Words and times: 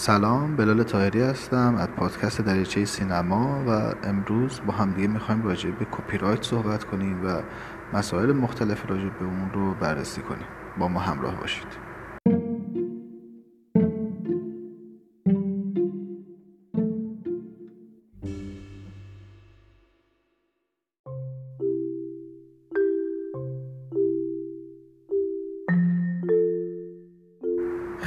سلام 0.00 0.56
بلال 0.56 0.82
تاهری 0.82 1.20
هستم 1.22 1.74
از 1.74 1.88
پادکست 1.88 2.40
دریچه 2.40 2.84
سینما 2.84 3.64
و 3.66 3.94
امروز 4.04 4.60
با 4.66 4.72
همدیگه 4.72 5.08
می‌خوایم 5.08 5.42
راجع 5.42 5.70
به 5.70 5.84
کپی 5.84 6.18
رایت 6.18 6.42
صحبت 6.42 6.84
کنیم 6.84 7.26
و 7.26 7.42
مسائل 7.92 8.32
مختلف 8.32 8.90
راجع 8.90 9.08
به 9.08 9.24
اون 9.24 9.50
رو 9.54 9.74
بررسی 9.74 10.22
کنیم. 10.22 10.46
با 10.78 10.88
ما 10.88 11.00
همراه 11.00 11.36
باشید. 11.36 11.89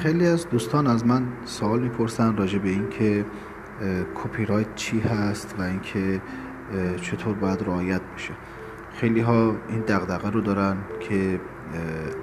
خیلی 0.03 0.27
از 0.27 0.49
دوستان 0.49 0.87
از 0.87 1.05
من 1.05 1.23
سوال 1.45 1.79
می‌پرسن 1.79 2.37
راجع 2.37 2.59
به 2.59 2.69
این 2.69 2.89
که 2.89 3.25
کپی 4.15 4.45
رایت 4.45 4.75
چی 4.75 4.99
هست 4.99 5.55
و 5.59 5.61
اینکه 5.61 6.21
چطور 7.01 7.33
باید 7.33 7.61
رعایت 7.61 8.01
بشه. 8.15 8.33
خیلی 8.93 9.19
ها 9.19 9.55
این 9.69 9.79
دغدغه 9.79 10.29
رو 10.29 10.41
دارن 10.41 10.77
که 10.99 11.39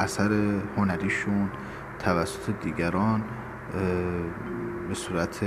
اثر 0.00 0.30
هنریشون 0.76 1.50
توسط 1.98 2.52
دیگران 2.62 3.22
به 4.88 4.94
صورت 4.94 5.40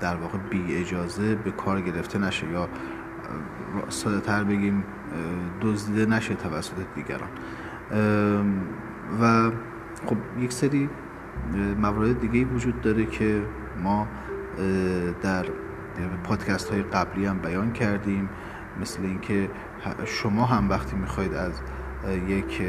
در 0.00 0.16
واقع 0.16 0.38
بی 0.38 0.76
اجازه 0.76 1.34
به 1.34 1.50
کار 1.50 1.80
گرفته 1.80 2.18
نشه 2.18 2.50
یا 2.50 2.68
ساده 3.88 4.20
تر 4.20 4.44
بگیم 4.44 4.84
دزدیده 5.62 6.06
نشه 6.06 6.34
توسط 6.34 6.76
دیگران. 6.94 7.30
و 9.22 9.50
خب 10.06 10.16
یک 10.40 10.52
سری 10.52 10.88
موارد 11.78 12.20
دیگه 12.20 12.44
وجود 12.44 12.80
داره 12.80 13.06
که 13.06 13.42
ما 13.82 14.08
در 15.22 15.46
پادکست 16.24 16.70
های 16.70 16.82
قبلی 16.82 17.26
هم 17.26 17.38
بیان 17.38 17.72
کردیم 17.72 18.28
مثل 18.80 19.02
اینکه 19.02 19.50
شما 20.04 20.44
هم 20.44 20.70
وقتی 20.70 20.96
می‌خواید 20.96 21.34
از 21.34 21.52
یک 22.28 22.62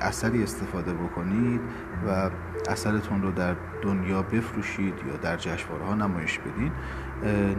اثری 0.00 0.42
استفاده 0.42 0.92
بکنید 0.92 1.60
و 2.08 2.30
اثرتون 2.68 3.22
رو 3.22 3.32
در 3.32 3.56
دنیا 3.82 4.22
بفروشید 4.22 4.94
یا 5.08 5.16
در 5.22 5.36
جشنواره 5.36 5.84
ها 5.84 5.94
نمایش 5.94 6.38
بدین 6.38 6.72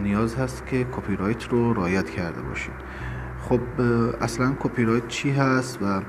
نیاز 0.03 0.35
هست 0.35 0.65
که 0.65 0.83
کپی 0.91 1.15
رایت 1.15 1.47
رو 1.47 1.73
رعایت 1.73 2.09
کرده 2.09 2.41
باشید. 2.41 2.73
خب 3.41 3.59
اصلا 4.21 4.53
کپی 4.59 4.85
رایت 4.85 5.07
چی 5.07 5.31
هست 5.31 5.79
و 5.81 6.01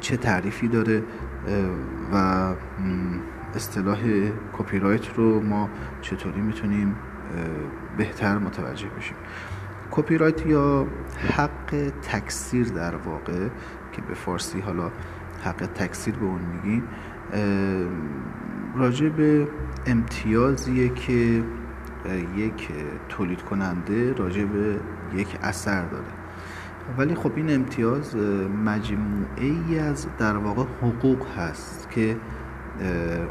چه 0.00 0.16
تعریفی 0.16 0.68
داره؟ 0.68 1.02
و 2.12 2.52
اصطلاح 3.54 3.98
کپی 4.52 4.78
رایت 4.78 5.14
رو 5.16 5.40
ما 5.40 5.68
چطوری 6.00 6.40
می‌تونیم 6.40 6.96
بهتر 7.96 8.38
متوجه 8.38 8.88
بشیم. 8.98 9.16
کپی 9.90 10.18
رایت 10.18 10.46
یا 10.46 10.86
حق 11.36 11.92
تکثیر 12.02 12.66
در 12.68 12.96
واقع 12.96 13.48
که 13.92 14.02
به 14.08 14.14
فارسی 14.14 14.60
حالا 14.60 14.90
حق 15.44 15.66
تکثیر 15.74 16.14
به 16.14 16.24
اون 16.24 16.40
میگیم 16.40 16.82
راجع 18.76 19.08
به 19.08 19.48
امتیازیه 19.86 20.88
که 20.88 21.42
یک 22.36 22.68
تولید 23.08 23.42
کننده 23.42 24.12
راجع 24.12 24.44
به 24.44 24.78
یک 25.14 25.38
اثر 25.42 25.84
داره. 25.84 26.04
ولی 26.98 27.14
خب 27.14 27.32
این 27.36 27.54
امتیاز 27.54 28.16
مجموعه 28.64 29.54
ای 29.68 29.78
از 29.78 30.06
در 30.18 30.36
واقع 30.36 30.64
حقوق 30.82 31.26
هست 31.38 31.90
که 31.90 32.16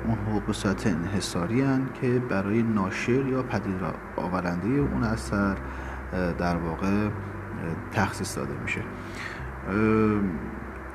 اون 0.06 0.18
حقوق 0.28 0.52
صورت 0.52 0.88
انحصاری 0.88 1.64
که 2.02 2.20
برای 2.30 2.64
ناشر 2.64 3.26
یا 3.26 3.44
پدید 3.44 3.82
آورنده 4.18 4.68
اون 4.68 5.04
اثر 5.04 5.58
در 6.38 6.56
واقع 6.56 7.10
تخصیص 7.92 8.38
داده 8.38 8.54
میشه. 8.64 8.82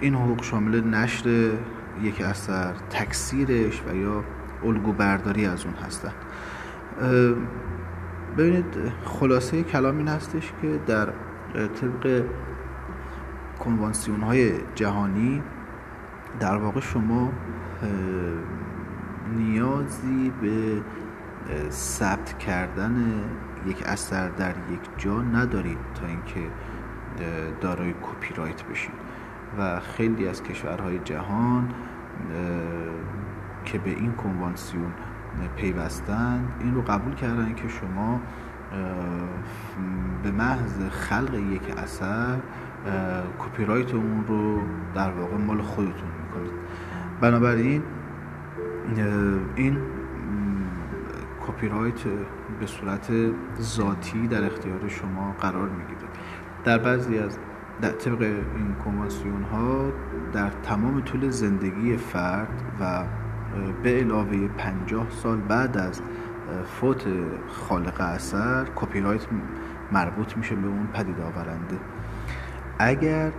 این 0.01 0.15
حقوق 0.15 0.43
شامل 0.43 0.85
نشر 0.85 1.53
یک 2.03 2.21
اثر 2.21 2.73
تکثیرش 2.91 3.83
و 3.89 3.97
یا 3.97 4.25
الگو 4.65 4.93
برداری 4.93 5.47
از 5.47 5.65
اون 5.65 5.75
هستن. 5.75 6.13
ببینید 8.39 8.65
خلاصه 9.05 9.63
کلام 9.63 9.99
این 9.99 10.09
هستش 10.09 10.53
که 10.63 10.81
در 10.87 11.09
طبق 11.55 12.25
کنوانسیون 13.59 14.21
های 14.21 14.53
جهانی 14.75 15.43
در 16.41 16.57
واقع 16.57 16.81
شما 16.81 17.33
نیازی 19.37 20.33
به 20.43 20.83
ثبت 21.71 22.39
کردن 22.39 23.25
یک 23.67 23.83
اثر 23.87 24.29
در 24.29 24.55
یک 24.71 24.81
جا 24.99 25.23
ندارید 25.23 25.79
تا 25.95 26.07
اینکه 26.07 26.41
دارای 27.61 27.93
کپی 27.93 28.35
رایت 28.35 28.63
بشید. 28.63 28.95
و 29.59 29.81
خیلی 29.81 30.29
از 30.29 30.43
کشورهای 30.43 30.99
جهان 30.99 31.69
که 33.65 33.79
به 33.79 33.91
این 33.91 34.13
کنوانسیون 34.13 34.93
پیوستند 35.57 36.53
این 36.61 36.75
رو 36.75 36.83
قبول 36.83 37.15
کردن 37.15 37.55
که 37.55 37.69
شما 37.69 38.21
به 40.23 40.31
محض 40.31 40.89
خلق 40.91 41.35
یک 41.35 41.79
اثر 41.79 42.39
کپی 43.39 43.65
رایت 43.65 43.95
اون 43.95 44.25
رو 44.29 44.61
در 44.95 45.11
واقع 45.11 45.37
مال 45.37 45.63
خودتون 45.63 46.09
می‌کنید. 46.25 46.53
بنابراین 47.21 47.83
این 49.57 49.79
کپی 51.47 51.69
رایت 51.69 52.01
به 52.61 52.67
صورت 52.67 53.13
ذاتی 53.61 54.29
در 54.29 54.45
اختیار 54.45 54.89
شما 54.89 55.35
قرار 55.41 55.69
می‌گیره. 55.69 56.09
در 56.65 56.79
بعضی 56.79 57.19
از 57.19 57.39
در 57.81 57.91
طبق 57.91 58.23
این 58.57 58.75
کنوانسیون 58.85 59.43
ها 59.43 59.93
در 60.33 60.51
تمام 60.51 61.01
طول 61.01 61.31
زندگی 61.31 61.97
فرد 61.97 62.63
و 62.81 63.05
به 63.83 63.91
علاوه 63.91 64.49
50 64.49 65.07
سال 65.11 65.37
بعد 65.37 65.77
از 65.79 66.03
فوت 66.65 67.05
خالق 67.49 68.01
اثر 68.01 68.67
کپی 68.77 69.01
رایت 69.01 69.27
مربوط 69.93 70.37
میشه 70.37 70.55
به 70.55 70.69
اون 70.69 70.87
پدید 70.87 71.21
آورنده 71.21 71.79
اگر 72.81 73.33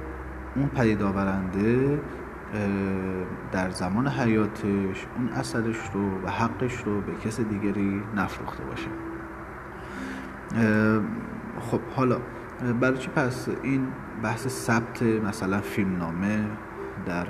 اون 0.55 0.67
پدید 0.67 1.01
آورنده 1.01 1.99
در 3.51 3.69
زمان 3.69 4.07
حیاتش 4.07 5.07
اون 5.17 5.29
اثرش 5.35 5.77
رو 5.93 6.21
و 6.25 6.29
حقش 6.29 6.83
رو 6.85 7.01
به 7.01 7.11
کس 7.25 7.39
دیگری 7.39 8.03
نفروخته 8.15 8.63
باشه. 8.63 8.87
خب 11.59 11.79
حالا 11.95 12.17
برای 12.81 12.97
چی 12.97 13.09
پس 13.09 13.47
این 13.63 13.87
بحث 14.23 14.47
ثبت 14.47 15.03
مثلا 15.03 15.61
فیلمنامه 15.61 16.45
در 17.05 17.27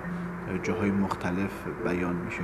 جاهای 0.64 0.92
مختلف 0.92 1.52
بیان 1.86 2.16
میشه؟ 2.16 2.44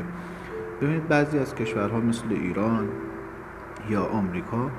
ببینید 0.82 1.08
بعضی 1.08 1.40
از 1.40 1.56
کشورها 1.56 2.00
مثل 2.00 2.26
ایران 2.30 2.88
یا 3.90 4.06
آمریکا 4.06 4.72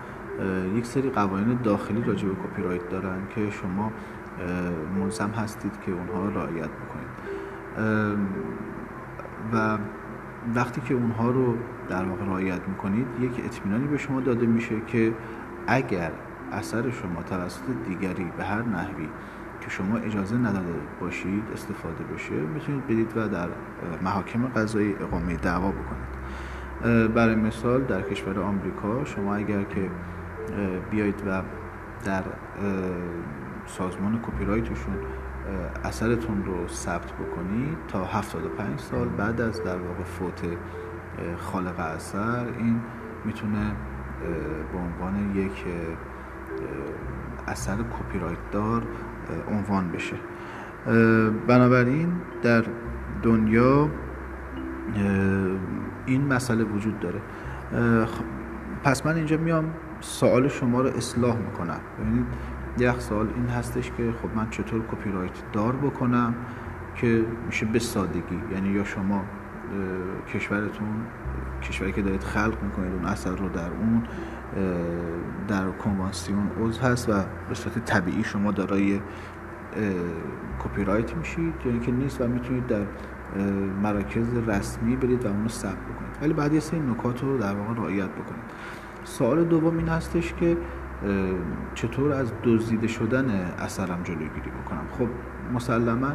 یک 0.77 0.87
سری 0.87 1.11
قوانین 1.11 1.59
داخلی 1.65 2.05
راجع 2.05 2.29
به 2.29 2.35
کپی 2.35 2.63
رایت 2.63 2.89
دارن 2.89 3.19
که 3.35 3.51
شما 3.51 3.93
ملزم 4.99 5.31
هستید 5.31 5.73
که 5.87 5.93
اونها 5.93 6.29
رعایت 6.29 6.69
بکنید. 6.69 7.09
و 9.53 9.79
وقتی 10.55 10.81
که 10.81 10.95
اونها 10.95 11.31
رو 11.31 11.57
در 11.89 12.05
واقع 12.05 12.25
رعایت 12.25 12.69
می‌کنید 12.69 13.07
یک 13.21 13.43
اطمینانی 13.45 13.87
به 13.87 13.99
شما 13.99 14.21
داده 14.21 14.47
میشه 14.47 14.75
که 14.87 15.15
اگر 15.67 16.13
اثر 16.53 16.91
شما 16.91 17.23
توسط 17.23 17.63
دیگری 17.89 18.33
به 18.37 18.45
هر 18.45 18.63
نحوی 18.63 19.09
که 19.61 19.71
شما 19.71 19.97
اجازه 19.97 20.37
نداده 20.37 20.75
باشید 21.01 21.43
استفاده 21.53 22.05
بشه 22.15 22.35
می‌تونید 22.35 22.85
بدید 22.85 23.13
و 23.17 23.29
در 23.29 23.49
محاکم 24.03 24.47
قضایی 24.47 24.95
اقامه 25.01 25.37
دعوا 25.37 25.73
بکنید. 25.73 26.19
برای 27.15 27.35
مثال 27.35 27.83
در 27.83 28.03
کشور 28.03 28.41
آمریکا 28.41 29.05
شما 29.05 29.35
اگر 29.35 29.63
که 29.63 29.91
بیایید 30.91 31.23
و 31.27 31.43
در 32.05 32.23
سازمان 33.69 34.21
کپی 34.23 34.45
رایتشون 34.45 34.95
اثرتون 35.85 36.45
رو 36.45 36.69
ثبت 36.69 37.13
بکنید 37.13 37.79
تا 37.89 38.05
75 38.05 38.81
سال 38.81 39.09
بعد 39.09 39.41
از 39.41 39.65
در 39.65 39.79
واقع 39.79 40.03
فوت 40.03 40.43
خالق 41.37 41.81
اثر 41.81 42.47
این 42.59 42.81
می‌تونه 43.25 43.73
به 44.73 44.79
عنوان 44.79 45.37
یک 45.37 45.65
اثر 47.47 47.77
کپی 47.77 48.19
رایت 48.19 48.51
دار 48.53 48.83
عنوان 49.51 49.93
بشه. 49.93 50.17
بنابراین 51.47 52.13
در 52.43 52.65
دنیا 53.23 53.91
این 56.07 56.27
مسئله 56.27 56.65
وجود 56.65 57.01
داره. 57.01 57.21
پس 58.85 59.07
من 59.07 59.15
اینجا 59.15 59.37
میام 59.37 59.65
سوال 60.01 60.49
شما 60.49 60.81
رو 60.81 60.89
اصلاح 60.89 61.37
می‌کنم. 61.37 61.81
ببینید 62.01 62.27
یک 62.81 63.01
سال 63.01 63.29
این 63.37 63.47
هستش 63.47 63.91
که 63.97 64.13
خب 64.23 64.37
من 64.37 64.51
چطور 64.51 64.83
کپی 64.93 65.11
رایت 65.11 65.53
دار 65.53 65.77
بکنم 65.77 66.35
که 66.95 67.25
میشه 67.47 67.67
به 67.67 67.79
سادگی 67.79 68.41
یعنی 68.53 68.69
یا 68.69 68.85
شما 68.85 69.25
کشورتون 70.35 70.89
کشوری 71.63 71.93
که 71.93 72.03
دارید 72.03 72.23
خلق 72.23 72.63
می‌کنید 72.63 72.93
اون 72.93 73.05
اثر 73.05 73.31
رو 73.37 73.49
در 73.49 73.71
اون 73.71 74.03
در 75.49 75.71
کنوانسیون 75.71 76.51
عضو 76.61 76.83
هست 76.83 77.09
و 77.09 77.13
به 77.49 77.55
صورت 77.55 77.85
طبیعی 77.85 78.25
شما 78.25 78.53
دارای 78.53 79.01
کپی 80.65 80.85
رایت 80.85 81.17
میشید. 81.17 81.55
یا 81.65 81.73
اینکه 81.73 81.93
نیست 81.93 82.21
و 82.21 82.29
می‌تونید 82.29 82.67
در 82.67 82.83
مراکز 83.83 84.35
رسمی 84.47 84.97
برید 84.97 85.25
و 85.25 85.29
اونو 85.29 85.49
ثبت 85.49 85.73
بکنید. 85.73 86.19
ولی 86.23 86.33
بعد 86.33 86.53
یه 86.53 86.61
سری 86.61 86.81
نکات 86.81 87.23
رو 87.23 87.39
در 87.39 87.55
واقع 87.55 87.75
رعایت 87.75 88.11
بکنید. 88.11 88.45
سوال 89.05 89.45
دوم 89.45 89.79
این 89.79 89.89
هستش 89.89 90.35
که 90.35 90.57
چطور 91.75 92.13
از 92.13 92.33
دزدیده 92.45 92.87
شدن 92.87 93.31
اثرم 93.59 94.03
جلوگیری 94.05 94.51
بکنم؟ 94.65 94.85
خب 94.99 95.09
مسلما 95.55 96.13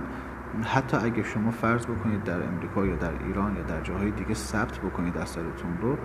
حتی 0.63 0.97
اگه 0.97 1.24
شما 1.24 1.51
فرض 1.51 1.85
بکنید 1.85 2.24
در 2.24 2.47
امریکا 2.47 2.85
یا 2.85 2.95
در 2.95 3.12
ایران 3.27 3.56
یا 3.56 3.62
در 3.63 3.81
جاهای 3.81 4.12
دیگه 4.12 4.33
ثبت 4.33 4.80
بکنید 4.80 5.18
اثرتون 5.18 5.77
رو 5.81 5.97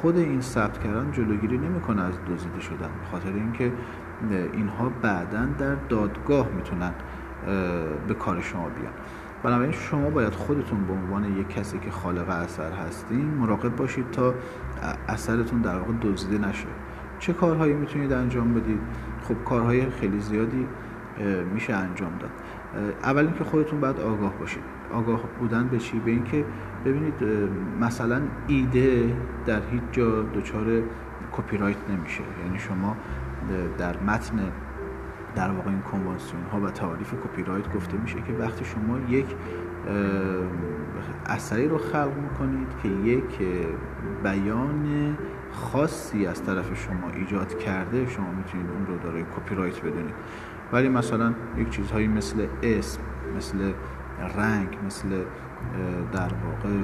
خود 0.00 0.16
این 0.16 0.40
ثبت 0.40 0.78
کردن 0.78 1.12
جلوگیری 1.12 1.58
نمی‌کنه 1.58 2.02
از 2.02 2.14
دزدیده 2.28 2.60
شدن 2.60 2.76
به 3.00 3.06
خاطر 3.10 3.32
اینکه 3.32 3.72
اینها 4.52 4.88
بعدا 5.02 5.46
در 5.58 5.74
دادگاه 5.74 6.48
می‌تونن 6.56 6.92
به 8.08 8.14
کار 8.14 8.40
شما 8.40 8.68
بیان. 8.68 8.92
بنابراین 9.42 9.72
شما 9.72 10.10
باید 10.10 10.32
خودتون 10.32 10.84
به 10.84 10.92
عنوان 10.92 11.38
یک 11.38 11.48
کسی 11.48 11.78
که 11.78 11.90
خالق 11.90 12.28
اثر 12.28 12.72
هستین 12.72 13.24
مراقب 13.24 13.76
باشید 13.76 14.10
تا 14.10 14.34
اثرتون 15.08 15.60
در 15.60 15.78
واقع 15.78 15.92
دزدیده 16.02 16.48
نشه. 16.48 16.68
چه 17.18 17.32
کارهایی 17.32 17.74
می‌تونید 17.74 18.12
انجام 18.12 18.54
بدید؟ 18.54 18.80
خب 19.22 19.34
کارهای 19.44 19.90
خیلی 19.90 20.20
زیادی 20.20 20.66
میشه 21.54 21.74
انجام 21.74 22.12
داد. 22.18 22.30
اول 23.02 23.24
اینکه 23.24 23.44
خودتون 23.44 23.80
باید 23.80 24.00
آگاه 24.00 24.32
باشید. 24.38 24.62
آگاه 24.92 25.20
بودن 25.40 25.68
به 25.68 25.78
چی؟ 25.78 25.98
به 25.98 26.10
اینکه 26.10 26.44
ببینید 26.84 27.14
مثلا 27.80 28.20
ایده 28.46 29.16
در 29.46 29.60
هیچ 29.70 29.82
جا 29.92 30.22
دچار 30.22 30.82
کپی 31.32 31.56
رایت 31.56 31.76
نمیشه. 31.90 32.22
یعنی 32.44 32.58
شما 32.58 32.96
در 33.78 33.96
متن 34.06 34.38
در 35.34 35.50
واقع 35.50 35.70
این 35.70 35.80
کنوانسیون 35.80 36.42
ها 36.52 36.60
و 36.60 36.70
تعاریف 36.70 37.14
کپی 37.14 37.42
رایت 37.42 37.74
گفته 37.74 37.96
میشه 37.96 38.16
که 38.16 38.32
وقتی 38.32 38.64
شما 38.64 38.98
یک 39.08 39.26
اثری 41.26 41.68
رو 41.68 41.78
خلق 41.78 42.12
می‌کنید 42.22 42.68
که 42.82 42.88
یک 42.88 43.38
بیان 44.22 45.16
خاصی 45.52 46.26
از 46.26 46.42
طرف 46.42 46.74
شما 46.74 47.10
ایجاد 47.14 47.58
کرده 47.58 48.06
شما 48.06 48.30
می‌تونید 48.30 48.70
اون 48.70 48.86
رو 48.86 48.98
دارای 48.98 49.22
کپی 49.22 49.54
رایت 49.54 49.80
بدونید. 49.80 50.14
ولی 50.72 50.88
مثلا 50.88 51.34
یک 51.56 51.70
چیزهایی 51.70 52.08
مثل 52.08 52.46
اسم 52.62 53.00
مثل 53.36 53.72
رنگ 54.36 54.78
مثل 54.86 55.08
در 56.12 56.30
واقع 56.44 56.78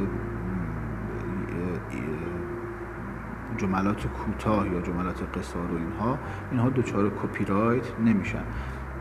جملات 3.57 4.07
کوتاه 4.07 4.69
یا 4.69 4.81
جملات 4.81 5.39
قصار 5.39 5.73
و 5.73 5.77
اینها 5.77 6.19
اینها 6.51 6.71
دچار 6.71 7.11
کپی 7.11 7.45
رایت 7.45 7.85
نمیشن. 8.05 8.43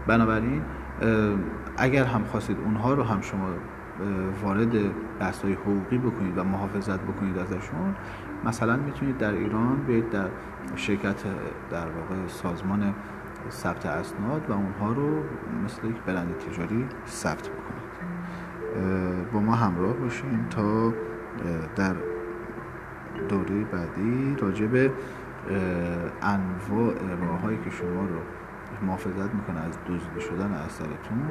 بنابراین 0.07 0.61
اگر 1.77 2.05
هم 2.05 2.23
خواستید 2.23 2.57
اونها 2.65 2.93
رو 2.93 3.03
هم 3.03 3.21
شما 3.21 3.49
وارد 4.43 4.69
بحث 5.19 5.41
های 5.41 5.53
حقوقی 5.53 5.97
بکنید 5.97 6.37
و 6.37 6.43
محافظت 6.43 6.99
بکنید 6.99 7.37
ازشون. 7.37 7.95
مثلا 8.45 8.77
می‌تونید 8.77 9.17
در 9.17 9.31
ایران 9.31 9.75
بیاید 9.87 10.09
در 10.09 10.27
شرکت 10.75 11.23
در 11.69 11.85
واقع 11.85 12.27
سازمان 12.27 12.93
ثبت 13.49 13.85
اسناد 13.85 14.49
و 14.49 14.53
اونها 14.53 14.91
رو 14.91 15.23
مثل 15.65 15.87
یک 15.87 15.95
برند 15.95 16.37
تجاری 16.37 16.85
ثبت 17.07 17.49
بکنید. 17.49 17.83
با 19.33 19.39
ما 19.39 19.55
همراه 19.55 19.93
باشین 19.93 20.45
تا 20.49 20.93
در 21.75 21.95
دوره 23.29 23.63
بعدی 23.63 24.35
راجع 24.39 24.65
به 24.65 24.91
انواع 26.21 26.93
راههایی 27.21 27.57
که 27.63 27.69
شما 27.69 28.01
رو 28.01 28.19
محافظت 28.85 29.33
می‌کنه 29.33 29.59
از 29.59 29.77
دزدیده 29.87 30.19
شدن 30.19 30.51
اثرتون 30.51 31.23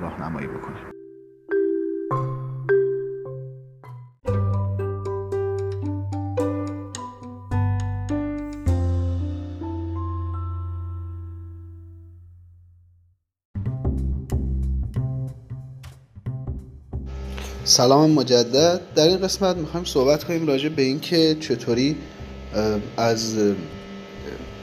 راهنمایی 0.00 0.46
بکنه 0.46 0.99
سلام 17.64 18.10
مجدد. 18.10 18.80
در 18.94 19.08
این 19.08 19.16
قسمت 19.16 19.56
می‌خوایم 19.56 19.86
صحبت 19.86 20.24
کنیم 20.24 20.46
راجع 20.46 20.68
به 20.68 20.82
اینکه 20.82 21.36
چطوری 21.40 21.96
از 22.96 23.34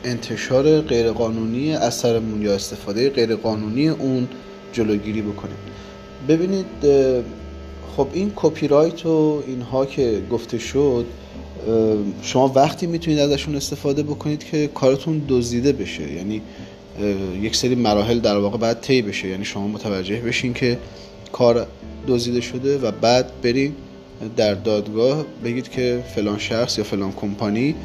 انتشار 0.04 0.82
غیرقانونی 0.82 1.74
اثرمون 1.74 2.42
یا 2.42 2.56
استفاده 2.56 3.10
غیرقانونی 3.10 3.90
اون 3.90 4.28
جلوگیری 4.74 5.22
بکنیم. 5.22 5.58
ببینید 6.28 6.66
خب 7.98 8.08
این 8.14 8.32
کپی 8.36 8.68
رایت 8.68 9.06
و 9.06 9.44
اینها 9.48 9.86
که 9.86 10.22
گفته 10.32 10.58
شد 10.58 11.06
شما 12.22 12.52
وقتی 12.56 12.88
می‌تونید 12.88 13.20
ازشون 13.20 13.56
استفاده 13.56 14.04
بکنید 14.04 14.44
که 14.44 14.68
کارتون 14.68 15.22
دزدیده 15.28 15.72
بشه. 15.72 16.12
یعنی 16.14 16.42
یک 17.42 17.56
سری 17.56 17.76
مراحل 17.76 18.20
در 18.20 18.38
واقع 18.38 18.58
باید 18.58 18.80
طی 18.80 19.02
بشه. 19.02 19.28
یعنی 19.28 19.46
شما 19.46 19.68
متوجه 19.68 20.22
بشین 20.22 20.54
که 20.54 20.78
کار 21.32 21.68
دزدیده 22.08 22.42
شده 22.42 22.78
و 22.78 22.92
بعد 22.92 23.42
بریم 23.42 23.76
در 24.38 24.54
دادگاه 24.54 25.26
بگید 25.44 25.70
که 25.70 26.04
فلان 26.16 26.38
شخص 26.38 26.78
یا 26.78 26.84
فلان 26.84 27.12
کمپانی 27.12 27.76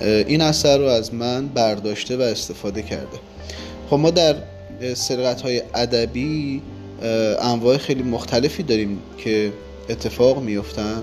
این 0.00 0.40
اثر 0.40 0.78
رو 0.78 0.84
از 0.84 1.14
من 1.14 1.46
برداشته 1.46 2.16
و 2.16 2.20
استفاده 2.20 2.82
کرده. 2.82 3.18
خب 3.90 3.96
ما 3.96 4.10
در 4.10 4.36
سرقت 4.94 5.40
های 5.40 5.62
ادبی 5.74 6.62
انواع 7.40 7.76
خیلی 7.76 8.02
مختلفی 8.02 8.62
داریم 8.62 8.98
که 9.18 9.52
اتفاق 9.88 10.42
میفتن 10.42 11.02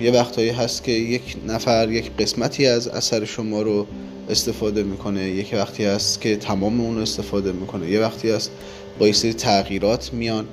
یه 0.00 0.10
وقتهایی 0.10 0.50
هست 0.50 0.84
که 0.84 0.92
یک 0.92 1.36
نفر 1.46 1.90
یک 1.90 2.10
قسمتی 2.18 2.66
از 2.66 2.88
اثر 2.88 3.24
شما 3.24 3.62
رو 3.62 3.86
استفاده 4.30 4.82
می‌کنه. 4.82 5.28
یک 5.28 5.50
وقتی 5.52 5.84
هست 5.84 6.20
که 6.20 6.36
تمام 6.36 6.80
اون 6.80 7.02
استفاده 7.02 7.52
می‌کنه. 7.52 7.90
یه 7.90 8.00
وقتی 8.00 8.30
هست 8.30 8.50
با 8.98 9.06
یه 9.06 9.12
سری 9.12 9.32
تغییرات 9.32 10.12
میان. 10.12 10.46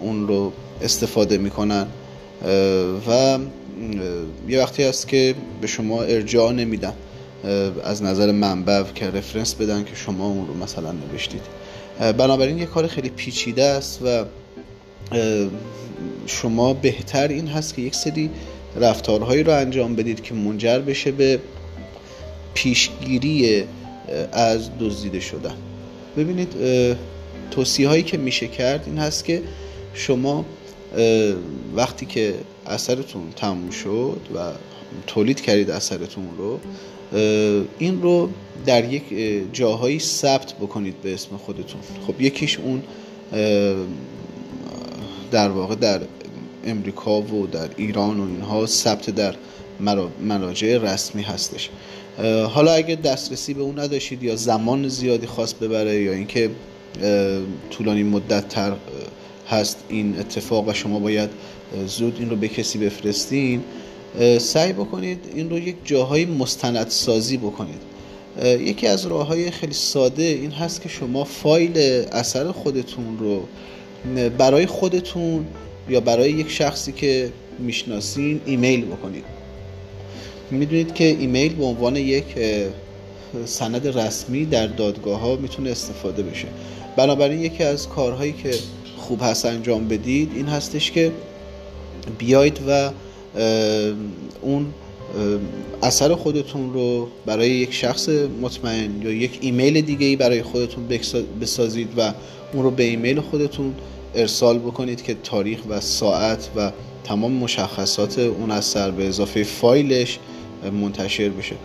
اون 0.00 0.28
رو 0.28 0.52
استفاده 0.82 1.38
می‌کنن. 1.38 1.86
و 3.08 3.38
یه 4.48 4.60
وقتی 4.60 4.82
هست 4.82 5.08
که 5.08 5.34
به 5.60 5.66
شما 5.66 6.02
ارجاع 6.02 6.52
نمیدن 6.52 6.92
از 7.84 8.02
نظر 8.02 8.32
منبع 8.32 8.82
که 8.94 9.10
رفرنس 9.10 9.54
بدن 9.54 9.84
که 9.84 9.94
شما 9.94 10.26
اون 10.26 10.46
رو 10.46 10.54
مثلا 10.54 10.92
نوشتید. 10.92 11.42
بنابراین 11.98 12.58
یه 12.58 12.66
کار 12.66 12.86
خیلی 12.86 13.08
پیچیده 13.08 13.64
است 13.64 14.02
و 14.02 14.24
شما 16.26 16.74
بهتر 16.74 17.28
این 17.28 17.48
هست 17.48 17.74
که 17.74 17.82
یک 17.82 17.94
سری 17.94 18.30
رفتارهایی 18.80 19.42
رو 19.42 19.52
انجام 19.52 19.96
بدید 19.96 20.22
که 20.22 20.34
منجر 20.34 20.78
بشه 20.78 21.10
به 21.12 21.38
پیشگیری 22.54 23.64
از 24.32 24.70
دزدیده 24.80 25.20
شدن. 25.20 25.54
ببینید 26.16 26.52
توصیه 27.50 27.88
هایی 27.88 28.02
که 28.02 28.16
میشه 28.16 28.48
کرد 28.48 28.82
این 28.86 28.98
هست 28.98 29.24
که 29.24 29.42
شما 29.96 30.44
وقتی 31.76 32.06
که 32.06 32.34
اثرتون 32.66 33.32
تموم 33.36 33.70
شد 33.70 34.20
و 34.34 34.38
تولید 35.06 35.40
کردید 35.40 35.70
اثرتون 35.70 36.28
رو 36.38 36.60
این 37.78 38.02
رو 38.02 38.30
در 38.66 38.92
یک 38.92 39.02
جاهایی 39.52 39.98
ثبت 39.98 40.52
بکنید 40.52 41.02
به 41.02 41.14
اسم 41.14 41.36
خودتون. 41.36 41.80
خب 42.06 42.20
یکیش 42.20 42.58
اون 42.58 42.82
در 45.30 45.48
واقع 45.48 45.74
در 45.74 46.00
امریکا 46.64 47.20
و 47.20 47.46
در 47.46 47.68
ایران 47.76 48.20
و 48.20 48.22
اینها 48.22 48.66
ثبت 48.66 49.10
در 49.10 49.34
مراجع 50.20 50.78
رسمی 50.78 51.22
هستش. 51.22 51.70
حالا 52.54 52.72
اگه 52.72 52.94
دسترسی 52.94 53.54
به 53.54 53.62
اون 53.62 53.78
نداشتید 53.78 54.22
یا 54.22 54.36
زمان 54.36 54.88
زیادی 54.88 55.26
خواست 55.26 55.58
ببره 55.58 56.02
یا 56.02 56.12
اینکه 56.12 56.50
طولانی 57.70 58.02
مدت 58.02 58.48
تر 58.48 58.72
هست 59.48 59.84
این 59.88 60.18
اتفاق 60.18 60.68
و 60.68 60.72
شما 60.72 60.98
باید 60.98 61.30
زود 61.86 62.16
این 62.18 62.30
رو 62.30 62.36
به 62.36 62.48
کسی 62.48 62.78
بفرستین 62.78 63.62
سعی 64.38 64.72
بکنید 64.72 65.18
این 65.34 65.50
رو 65.50 65.58
یک 65.58 65.76
جاهای 65.84 66.24
مستند 66.24 66.88
سازی 66.88 67.36
بکنید. 67.36 67.80
یکی 68.44 68.86
از 68.86 69.06
راه 69.06 69.26
های 69.26 69.50
خیلی 69.50 69.74
ساده 69.74 70.22
این 70.22 70.50
هست 70.50 70.82
که 70.82 70.88
شما 70.88 71.24
فایل 71.24 71.78
اثر 72.12 72.52
خودتون 72.52 73.18
رو 73.18 73.42
برای 74.38 74.66
خودتون 74.66 75.46
یا 75.88 76.00
برای 76.00 76.30
یک 76.30 76.50
شخصی 76.50 76.92
که 76.92 77.32
می‌شناسین 77.58 78.40
ایمیل 78.46 78.84
بکنید. 78.84 79.24
می‌دونید 80.50 80.94
که 80.94 81.04
ایمیل 81.04 81.54
به 81.54 81.64
عنوان 81.64 81.96
یک 81.96 82.24
سند 83.44 83.98
رسمی 83.98 84.44
در 84.44 84.66
دادگاه 84.66 85.20
ها 85.20 85.36
می‌تونه 85.36 85.70
استفاده 85.70 86.22
بشه. 86.22 86.48
بنابراین 86.96 87.40
یکی 87.40 87.64
از 87.64 87.88
کارهایی 87.88 88.32
که 88.32 88.50
خوب 89.06 89.22
هست 89.22 89.46
انجام 89.46 89.88
بدید 89.88 90.32
این 90.34 90.46
هستش 90.46 90.90
که 90.90 91.12
بیاید 92.18 92.60
و 92.68 92.90
اون 94.42 94.66
اثر 95.82 96.14
خودتون 96.14 96.72
رو 96.72 97.08
برای 97.26 97.50
یک 97.50 97.74
شخص 97.74 98.08
مطمئن 98.42 99.02
یا 99.02 99.10
یک 99.10 99.38
ایمیل 99.40 99.80
دیگه 99.80 100.06
ای 100.06 100.16
برای 100.16 100.42
خودتون 100.42 100.88
بسازید 101.40 101.88
و 101.96 102.12
اون 102.52 102.62
رو 102.62 102.70
به 102.70 102.82
ایمیل 102.82 103.20
خودتون 103.20 103.74
ارسال 104.14 104.58
بکنید 104.58 105.02
که 105.02 105.16
تاریخ 105.24 105.58
و 105.68 105.80
ساعت 105.80 106.48
و 106.56 106.72
تمام 107.04 107.32
مشخصات 107.32 108.18
اون 108.18 108.50
اثر 108.50 108.90
به 108.90 109.08
اضافه 109.08 109.42
فایلش 109.42 110.18
منتشر 110.70 111.28
بشه. 111.28 111.56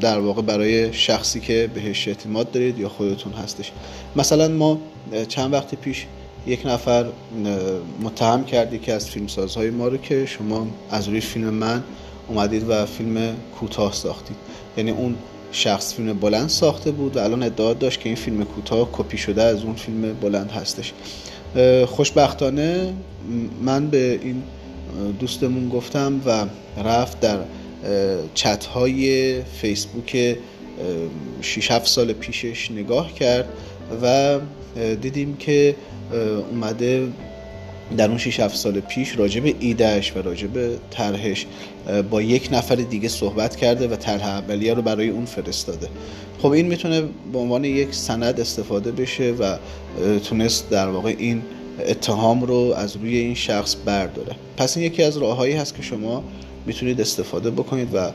در 0.00 0.18
واقع 0.18 0.42
برای 0.42 0.92
شخصی 0.92 1.40
که 1.40 1.70
بهش 1.74 2.08
اعتماد 2.08 2.50
دارید 2.50 2.78
یا 2.78 2.88
خودتون 2.88 3.32
هستش. 3.32 3.72
مثلا 4.16 4.48
ما 4.48 4.78
چند 5.28 5.52
وقت 5.52 5.74
پیش 5.74 6.06
یک 6.46 6.66
نفر 6.66 7.06
متهم 8.02 8.44
کردی 8.44 8.78
که 8.78 8.92
از 8.92 9.10
فیلمسازهای 9.10 9.70
ما 9.70 9.88
رو 9.88 9.96
که 9.96 10.26
شما 10.26 10.66
از 10.90 11.08
روی 11.08 11.20
فیلم 11.20 11.50
من 11.50 11.82
اومدید 12.28 12.64
و 12.68 12.86
فیلم 12.86 13.36
کوتاه 13.60 13.92
ساختید. 13.92 14.36
یعنی 14.76 14.90
اون 14.90 15.14
شخص 15.52 15.94
فیلم 15.94 16.12
بلند 16.12 16.48
ساخته 16.48 16.90
بود 16.90 17.16
و 17.16 17.20
الان 17.20 17.42
ادعا 17.42 17.72
داشت 17.74 18.00
که 18.00 18.08
این 18.08 18.16
فیلم 18.16 18.44
کوتاه 18.44 18.88
کپی 18.92 19.18
شده 19.18 19.42
از 19.42 19.62
اون 19.64 19.74
فیلم 19.74 20.12
بلند 20.20 20.50
هستش. 20.50 20.92
خوشبختانه 21.86 22.94
من 23.62 23.86
به 23.86 24.18
این 24.22 24.42
دوستمون 25.20 25.68
گفتم 25.68 26.20
و 26.26 26.46
رفت 26.84 27.20
در 27.20 27.38
چت 28.34 28.64
های 28.64 29.42
فیسبوک 29.42 30.36
6 31.40 31.70
7 31.70 31.86
سال 31.86 32.12
پیشش 32.12 32.70
نگاه 32.70 33.14
کرد 33.14 33.48
و 34.02 34.38
دیدیم 35.02 35.36
که 35.36 35.76
اومده 36.50 37.08
در 37.96 38.08
اون 38.08 38.18
6 38.18 38.40
7 38.40 38.56
سال 38.56 38.80
پیش 38.80 39.18
راجع 39.18 39.40
به 39.40 39.54
ایدهش 39.60 40.12
و 40.16 40.22
راجع 40.22 40.46
به 40.46 40.76
طرحش 40.90 41.46
با 42.10 42.22
یک 42.22 42.48
نفر 42.52 42.74
دیگه 42.74 43.08
صحبت 43.08 43.56
کرده 43.56 43.88
و 43.88 43.96
طرح 43.96 44.26
اولیه 44.26 44.74
رو 44.74 44.82
برای 44.82 45.08
اون 45.08 45.24
فرستاده. 45.24 45.88
خب 46.42 46.50
این 46.50 46.66
می‌تونه 46.66 47.02
به 47.32 47.38
عنوان 47.38 47.64
یک 47.64 47.94
سند 47.94 48.40
استفاده 48.40 48.92
بشه 48.92 49.30
و 49.30 49.56
تونست 50.18 50.70
در 50.70 50.88
واقع 50.88 51.14
این 51.18 51.42
اتهام 51.86 52.42
رو 52.42 52.74
از 52.76 52.96
روی 52.96 53.16
این 53.16 53.34
شخص 53.34 53.76
برداره. 53.84 54.36
پس 54.56 54.76
این 54.76 54.86
یکی 54.86 55.02
از 55.02 55.16
راههایی 55.16 55.54
هست 55.54 55.76
که 55.76 55.82
شما 55.82 56.24
می‌تونید 56.66 57.00
استفاده 57.00 57.50
بکنید 57.50 57.88
و 57.94 58.10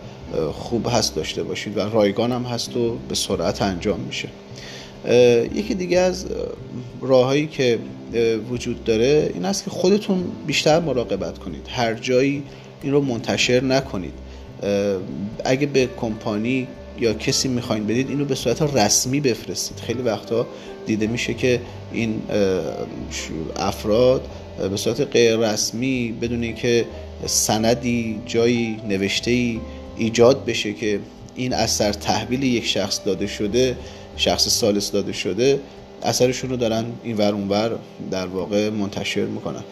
خوب 0.51 0.87
هست 0.91 1.15
داشته 1.15 1.43
باشید 1.43 1.77
و 1.77 1.79
رایگان 1.79 2.31
هم 2.31 2.43
هست 2.43 2.77
و 2.77 2.97
به 3.09 3.15
سرعت 3.15 3.61
انجام 3.61 3.99
میشه. 3.99 4.27
یکی 5.55 5.73
دیگه 5.73 5.99
از 5.99 6.25
راههایی 7.01 7.47
که 7.47 7.79
وجود 8.51 8.83
داره 8.83 9.31
این 9.33 9.45
است 9.45 9.63
که 9.63 9.69
خودتون 9.69 10.23
بیشتر 10.47 10.79
مراقبت 10.79 11.37
کنید. 11.37 11.67
هر 11.69 11.93
جایی 11.93 12.43
این 12.83 12.93
رو 12.93 13.01
منتشر 13.01 13.63
نکنید. 13.63 14.13
اگه 15.45 15.67
به 15.67 15.89
کمپانی 15.97 16.67
یا 16.99 17.13
کسی 17.13 17.47
می‌خواین 17.47 17.83
بدید 17.87 18.09
اینو 18.09 18.25
به 18.25 18.35
صورت 18.35 18.61
رسمی 18.61 19.19
بفرستید. 19.19 19.79
خیلی 19.79 20.01
وقتا 20.01 20.47
دیده 20.85 21.07
میشه 21.07 21.33
که 21.33 21.61
این 21.93 22.21
افراد 23.55 24.27
به 24.69 24.77
صورت 24.77 25.01
غیر 25.01 25.37
رسمی 25.37 26.15
بدون 26.21 26.43
اینکه 26.43 26.85
سندی 27.25 28.19
جایی 28.25 28.77
نوشته 28.89 29.31
ای 29.31 29.59
ایجاد 29.97 30.45
بشه 30.45 30.73
که 30.73 30.99
این 31.35 31.53
اثر 31.53 31.93
تحویل 31.93 32.43
یک 32.43 32.65
شخص 32.65 32.99
داده 33.05 33.27
شده 33.27 33.77
شخص 34.17 34.49
سالس 34.49 34.91
داده 34.91 35.13
شده 35.13 35.59
اثرشون 36.03 36.49
رو 36.49 36.55
دارن 36.55 36.85
این 37.03 37.17
ور 37.17 37.33
اونور 37.33 37.79
در 38.11 38.27
واقع 38.27 38.69
منتشر 38.69 39.25
می‌کنن. 39.25 39.63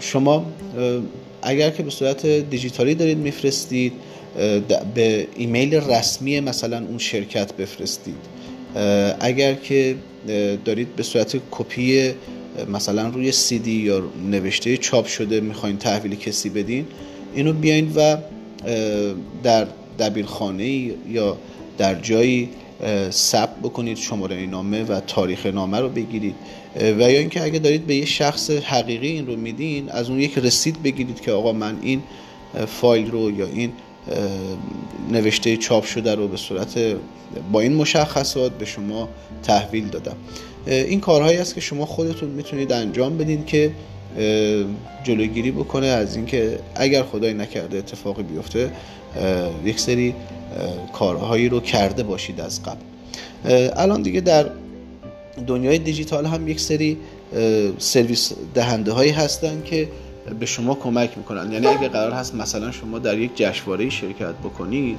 شما 0.00 0.46
اگر 1.42 1.70
که 1.70 1.82
به 1.82 1.90
صورت 1.90 2.26
دیجیتالی 2.26 2.94
دارید 2.94 3.18
میفرستید 3.18 3.92
به 4.94 5.26
ایمیل 5.36 5.74
رسمی 5.74 6.40
مثلا 6.40 6.78
اون 6.88 6.98
شرکت 6.98 7.52
بفرستید. 7.52 8.14
اگر 9.20 9.54
که 9.54 9.96
دارید 10.64 10.96
به 10.96 11.02
صورت 11.02 11.36
کپی 11.50 12.12
مثلا 12.72 13.08
روی 13.08 13.32
سی 13.32 13.58
دی 13.58 13.72
یا 13.72 14.02
نوشته 14.30 14.76
چاپ 14.76 15.06
شده 15.06 15.40
می‌خواین 15.40 15.76
تحویل 15.76 16.14
کسی 16.14 16.48
بدین 16.48 16.86
اینو 17.34 17.52
بیاین 17.52 17.92
و 17.96 18.16
در 19.42 19.66
دبیرخانه 19.98 20.66
یا 21.08 21.36
در 21.78 21.94
جایی 21.94 22.48
ثبت 23.10 23.56
بکنید 23.62 23.96
شماره 23.96 24.46
نامه 24.46 24.84
و 24.84 25.00
تاریخ 25.00 25.46
نامه 25.46 25.80
رو 25.80 25.88
بگیرید. 25.88 26.34
و 26.76 27.00
یا 27.00 27.06
اینکه 27.06 27.42
اگه 27.42 27.58
دارید 27.58 27.86
به 27.86 27.94
یه 27.94 28.04
شخص 28.04 28.50
حقیقی 28.50 29.08
این 29.08 29.26
رو 29.26 29.36
میدین 29.36 29.88
از 29.88 30.10
اون 30.10 30.20
یک 30.20 30.38
رسید 30.38 30.82
بگیرید 30.82 31.20
که 31.20 31.32
آقا 31.32 31.52
من 31.52 31.78
این 31.82 32.02
فایل 32.66 33.10
رو 33.10 33.30
یا 33.30 33.46
این 33.46 33.72
نوشته 35.10 35.56
چاپ 35.56 35.84
شده 35.84 36.14
رو 36.14 36.28
به 36.28 36.36
صورت 36.36 36.78
با 37.52 37.60
این 37.60 37.74
مشخصات 37.74 38.52
به 38.52 38.64
شما 38.64 39.08
تحویل 39.42 39.88
دادم. 39.88 40.16
این 40.66 41.00
کارهایی 41.00 41.38
است 41.38 41.54
که 41.54 41.60
شما 41.60 41.86
خودتون 41.86 42.28
می‌تونید 42.28 42.72
انجام 42.72 43.18
بدین 43.18 43.44
که 43.44 43.70
جلوگیری 45.04 45.50
بکنه 45.50 45.86
از 45.86 46.16
اینکه 46.16 46.58
اگر 46.74 47.02
خدای 47.02 47.34
نکرده 47.34 47.78
اتفاقی 47.78 48.22
بیفته 48.22 48.70
یک 49.64 49.80
سری 49.80 50.14
کارهایی 50.92 51.48
رو 51.48 51.60
کرده 51.60 52.02
باشید 52.02 52.40
از 52.40 52.60
قبل. 52.62 52.80
الان 53.76 54.02
دیگه 54.02 54.20
در 54.20 54.50
دنیای 55.46 55.78
دیجیتال 55.78 56.26
هم 56.26 56.48
یک 56.48 56.60
سری 56.60 56.98
سرویس 57.78 58.32
دهنده 58.54 58.92
هایی 58.92 59.10
هستن 59.10 59.62
که 59.64 59.88
به 60.40 60.46
شما 60.46 60.74
کمک 60.74 61.18
می‌کنن. 61.18 61.52
یعنی 61.52 61.66
اگه 61.66 61.88
قرار 61.88 62.12
هست 62.12 62.34
مثلا 62.34 62.70
شما 62.70 62.98
در 62.98 63.18
یک 63.18 63.30
جشنواره 63.34 63.90
شرکت 63.90 64.34
بکنید 64.34 64.98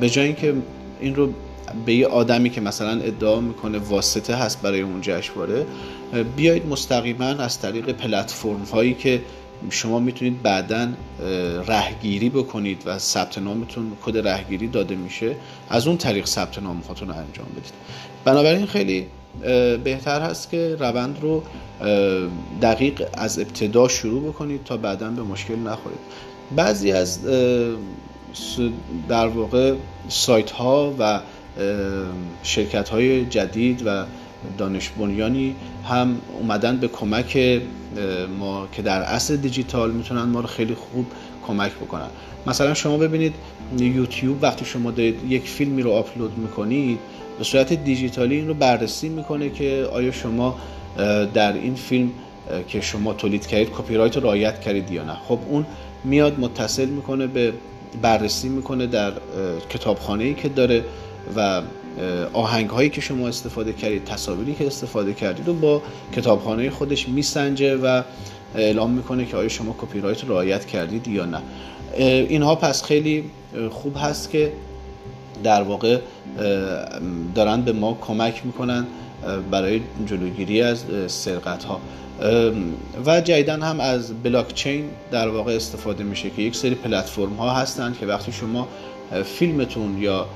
به 0.00 0.10
جای 0.10 0.26
اینکه 0.26 0.54
این 1.00 1.14
رو 1.14 1.32
به 1.86 1.94
یه 1.94 2.06
آدمی 2.06 2.50
که 2.50 2.60
مثلا 2.60 3.00
ادعا 3.00 3.40
می‌کنه 3.40 3.78
واسطه 3.78 4.34
هست 4.34 4.62
برای 4.62 4.80
اون 4.80 5.00
جشنواره 5.00 5.66
بیایید 6.36 6.66
مستقیما 6.66 7.24
از 7.24 7.60
طریق 7.60 7.92
پلتفرم 7.92 8.62
هایی 8.72 8.94
که 8.94 9.22
شما 9.70 9.98
می‌تونید 9.98 10.42
بعدا 10.42 10.88
رهگیری 11.66 12.28
بکنید 12.28 12.82
و 12.86 12.98
ثبت 12.98 13.38
نامتون 13.38 13.92
کد 14.02 14.28
رهگیری 14.28 14.68
داده 14.68 14.94
میشه 14.94 15.36
از 15.70 15.86
اون 15.86 15.96
طریق 15.96 16.26
ثبت 16.26 16.58
نام 16.58 16.80
خودتون 16.80 17.10
انجام 17.10 17.46
بدید. 17.52 17.72
بنابراین 18.24 18.66
خیلی 18.66 19.06
بهتر 19.84 20.20
هست 20.20 20.50
که 20.50 20.76
روند 20.80 21.18
رو 21.20 21.42
دقیق 22.62 23.02
از 23.14 23.38
ابتدا 23.38 23.88
شروع 23.88 24.22
بکنید 24.22 24.64
تا 24.64 24.76
بعدا 24.76 25.10
به 25.10 25.22
مشکل 25.22 25.56
نخورید. 25.56 25.98
بعضی 26.56 26.92
از 26.92 27.18
در 29.08 29.26
واقع 29.26 29.74
سایت 30.08 30.50
ها 30.50 30.94
و 30.98 31.20
شرکت 32.42 32.88
های 32.88 33.24
جدید 33.24 33.82
و 33.86 34.04
دانش 34.58 34.88
بنیانی 34.88 35.54
هم 35.88 36.20
اومدن 36.40 36.76
به 36.76 36.88
کمک 36.88 37.60
ما 38.38 38.68
که 38.72 38.82
در 38.82 39.02
اصل 39.02 39.36
دیجیتال 39.36 39.90
می‌تونن 39.90 40.22
ما 40.22 40.40
رو 40.40 40.46
خیلی 40.46 40.74
خوب 40.74 41.06
کمک 41.46 41.72
بکنن. 41.72 42.08
مثلا 42.46 42.74
شما 42.74 42.98
ببینید 42.98 43.34
یوتیوب 43.78 44.42
وقتی 44.42 44.64
شما 44.64 44.90
دارید 44.90 45.32
یک 45.32 45.48
فیلمی 45.48 45.82
رو 45.82 45.90
آپلود 45.90 46.38
می‌کنید 46.38 46.98
به 47.38 47.44
صورت 47.44 47.72
دیجیتالی 47.72 48.36
این 48.36 48.48
رو 48.48 48.54
بررسی 48.54 49.08
می‌کنه 49.08 49.50
که 49.50 49.88
آیا 49.92 50.12
شما 50.12 50.58
در 51.34 51.52
این 51.52 51.74
فیلم 51.74 52.10
که 52.68 52.80
شما 52.80 53.12
تولید 53.14 53.46
کردید 53.46 53.70
کپی 53.70 53.94
رایت 53.94 54.16
رو 54.16 54.22
رعایت 54.22 54.60
کردید 54.60 54.90
یا 54.90 55.04
نه. 55.04 55.14
خب 55.28 55.38
اون 55.48 55.66
میاد 56.04 56.40
متصل 56.40 56.84
می‌کنه 56.88 57.26
به 57.26 57.52
بررسی 58.02 58.48
می‌کنه 58.48 58.86
در 58.86 59.12
کتابخانه 59.70 60.24
ای 60.24 60.34
که 60.34 60.48
داره 60.48 60.84
و 61.36 61.62
آهنگ 62.32 62.70
هایی 62.70 62.90
که 62.90 63.00
شما 63.00 63.28
استفاده 63.28 63.72
کردید 63.72 64.04
تصاویری 64.04 64.54
که 64.54 64.66
استفاده 64.66 65.14
کردید 65.14 65.48
و 65.48 65.54
با 65.54 65.82
کتابخانه 66.16 66.70
خودش 66.70 67.08
میسنجه 67.08 67.76
و 67.76 68.02
اعلام 68.56 68.90
می‌کنه 68.90 69.24
که 69.24 69.36
آیا 69.36 69.48
شما 69.48 69.76
کپی 69.78 70.00
رایت 70.00 70.24
رعایت 70.24 70.66
کردید 70.66 71.08
یا 71.08 71.24
نه. 71.24 71.42
اینها 71.98 72.54
پس 72.54 72.82
خیلی 72.82 73.24
خوب 73.70 73.96
هست 73.96 74.30
که 74.30 74.52
در 75.44 75.62
واقع 75.62 75.98
دارن 77.34 77.60
به 77.60 77.72
ما 77.72 77.98
کمک 78.00 78.46
می‌کنن 78.46 78.86
برای 79.50 79.80
جلوگیری 80.06 80.62
از 80.62 80.84
سرقت 81.06 81.64
ها 81.64 81.80
و 83.06 83.20
جدیدا 83.20 83.52
هم 83.52 83.80
از 83.80 84.22
بلاک 84.22 84.54
چین 84.54 84.84
در 85.10 85.28
واقع 85.28 85.56
استفاده 85.56 86.04
میشه 86.04 86.30
که 86.30 86.42
یک 86.42 86.56
سری 86.56 86.74
پلتفرم 86.74 87.34
ها 87.34 87.50
هستند 87.50 87.98
که 87.98 88.06
وقتی 88.06 88.32
شما 88.32 88.68
فیلمتون 89.24 90.02
یا 90.02 90.26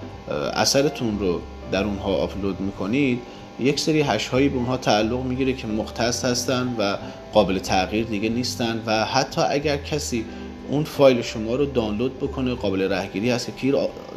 اثرتون 0.54 1.18
رو 1.18 1.40
در 1.72 1.84
اونها 1.84 2.14
آپلود 2.14 2.60
می‌کنید 2.60 3.20
یک 3.60 3.88
هش 3.88 4.28
هایی 4.28 4.48
به 4.48 4.56
اونها 4.56 4.76
تعلق 4.76 5.24
می‌گیره 5.24 5.52
که 5.52 5.66
مختص 5.66 6.24
هستن 6.24 6.74
و 6.78 6.96
قابل 7.32 7.58
تغییر 7.58 8.06
دیگه 8.06 8.28
نیستن 8.28 8.82
و 8.86 9.04
حتی 9.04 9.40
اگر 9.40 9.76
کسی 9.76 10.24
اون 10.70 10.84
فایل 10.84 11.22
شما 11.22 11.54
رو 11.54 11.66
دانلود 11.66 12.18
بکنه 12.18 12.54
قابل 12.54 12.92
رهگیری 12.92 13.30
هست 13.30 13.46
که 13.46 13.52
کی 13.52 13.72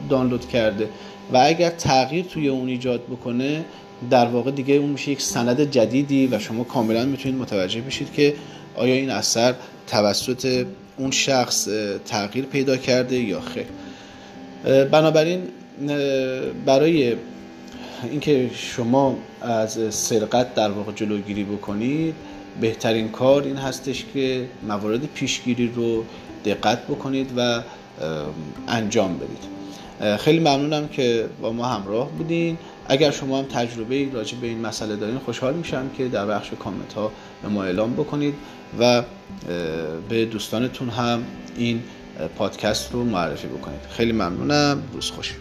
دانلود 0.10 0.48
کرده 0.48 0.90
و 1.34 1.38
اگر 1.38 1.70
تغییر 1.70 2.26
توی 2.26 2.48
اون 2.48 2.70
ایجاد 2.70 3.04
بکنه 3.04 3.66
در 4.10 4.26
واقع 4.26 4.52
دیگه 4.52 4.74
اون 4.74 4.90
میشه 4.90 5.12
یک 5.12 5.22
سند 5.22 5.72
جدیدی 5.72 6.28
و 6.28 6.40
شما 6.40 6.64
کاملا 6.64 7.06
می‌تونید 7.06 7.42
متوجه 7.42 7.82
بشید 7.82 8.14
که 8.14 8.34
آیا 8.76 8.94
این 8.94 9.10
اثر 9.10 9.56
توسط 9.88 10.66
اون 10.98 11.12
شخص 11.12 11.68
تغییر 12.06 12.46
پیدا 12.46 12.78
کرده 12.78 13.20
یا 13.20 13.42
خیر. 13.42 13.66
بنابراین 14.86 15.42
برای 16.66 17.16
اینکه 18.12 18.50
شما 18.54 19.18
از 19.42 19.96
سرقت 19.96 20.56
در 20.56 20.72
واقع 20.72 20.92
جلوگیری 20.92 21.44
بکنید 21.44 22.16
بهترین 22.62 23.10
کار 23.10 23.44
این 23.44 23.58
هستش 23.58 24.06
که 24.14 24.46
موارد 24.68 25.06
پیشگیری 25.06 25.72
رو 25.76 26.04
دقت 26.46 26.84
بکنید 26.84 27.32
و 27.38 27.62
انجام 28.68 29.18
بدید. 29.18 29.55
خیلی 30.20 30.40
ممنونم 30.40 30.88
که 30.88 31.30
با 31.42 31.52
ما 31.52 31.66
همراه 31.66 32.12
بودین. 32.12 32.58
اگر 32.88 33.12
شما 33.12 33.38
هم 33.38 33.46
تجربه 33.46 34.08
راجع 34.14 34.38
به 34.38 34.48
این 34.48 34.62
مسئله 34.62 34.96
دارین 34.96 35.20
خوشحال 35.20 35.54
میشم 35.54 35.90
که 35.98 36.08
در 36.08 36.26
بخش 36.26 36.52
کامنت 36.60 36.94
ها 36.94 37.12
به 37.44 37.50
ما 37.50 37.64
اعلام 37.64 37.94
بکنید 37.94 38.34
و 38.80 39.04
به 40.10 40.26
دوستانتون 40.26 40.90
هم 40.90 41.24
این 41.58 41.84
پادکست 42.38 42.92
رو 42.92 43.04
معرفی 43.04 43.48
بکنید. 43.48 43.80
خیلی 43.90 44.12
ممنونم. 44.12 44.84
روز 44.94 45.12
خوش. 45.12 45.34